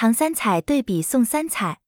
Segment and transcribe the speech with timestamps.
[0.00, 1.80] 唐三彩对比宋三彩，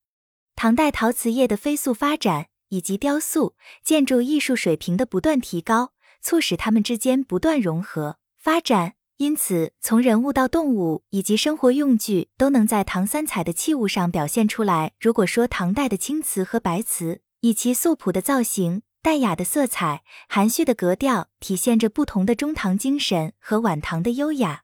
[0.57, 8.95] 唐代陶瓷业的飞速发展，以及雕塑、建筑艺术水平的不断提高，促使它们之间不断融合发展。
[9.19, 14.90] 因此，从人物到动物以及生活用具，都能在唐三彩的器物上表现出来。
[14.99, 24.62] 如果说唐代的青瓷和白瓷，以其素朴的造型、淡雅的色彩、含蓄的格调，体现着不同的中唐精神和晚唐的优雅。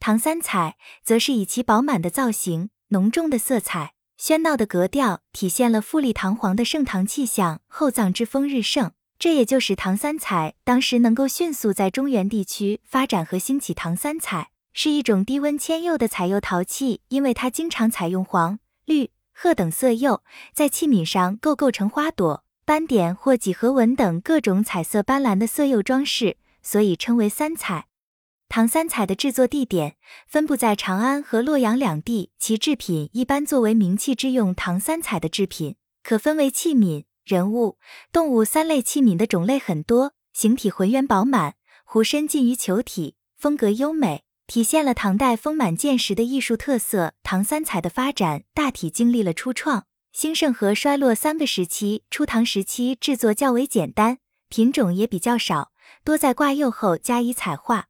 [0.00, 8.92] 唐三彩则是以其饱满的造型、浓重的色彩、喧闹的格调，体现了富丽堂皇的盛唐气象、厚葬之风日盛。
[9.18, 13.72] 这也就使唐三彩当时能够迅速在中原地区发展和兴起。
[13.72, 20.22] 唐三彩是一种低温铅釉的彩釉陶器，因为它经常采用黄、绿、褐等色釉，
[20.52, 27.86] 在器皿上构构成花朵、斑点或几何纹等各种彩色斑斓的色釉装饰，所以称为三彩。
[28.54, 34.54] 唐三彩的制作地点分布在长安和洛阳两地，其制品一般作为名器之用。
[34.54, 37.78] 唐三彩的制品可分为器皿、人物、
[38.12, 38.82] 动物三类。
[38.82, 41.54] 器皿的种类很多，形体浑圆饱满，
[41.86, 47.14] 壶身近于球体，风格优美，体现了唐代丰满见识的艺术特色。
[47.22, 52.04] 唐三彩的发展大体经历了初创、兴盛和衰落三个时期。
[52.10, 54.18] 初唐时期制作较为简单，
[54.50, 55.72] 品种也比较少，
[56.04, 57.86] 多在挂釉后加以彩画。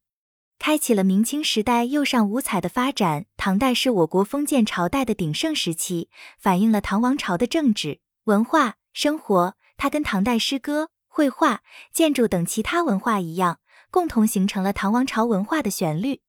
[0.62, 3.26] 开启了明清时代釉上五彩的发展。
[3.36, 9.56] 唐代是我国封建朝代的鼎盛时期，反映了唐王朝的政治、文化、生活。
[9.76, 13.58] 它跟唐代诗歌、绘画、建筑等其他文化一样，
[13.90, 16.20] 共同形成了唐王朝文化的旋律。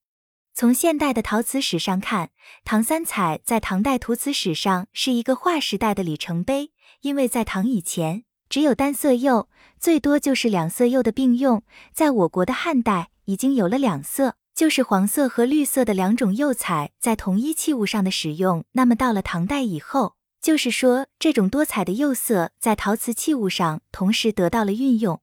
[0.56, 2.32] 从现代的陶瓷史上看，
[2.66, 8.24] 唐三彩在唐代涂瓷史上是一个划时代的里程碑，因为在唐以前
[8.54, 9.48] 只有单色釉，
[9.80, 11.64] 最多就是两色釉的并用。
[11.92, 13.10] 在我国的汉代。
[13.26, 18.64] 已经有了两色，就是黄色和绿色的两种釉彩在同一器物上的使用。
[18.74, 25.20] 那么到了唐代以后，就是说这种多彩的釉色在陶瓷器物上同时得到了运用。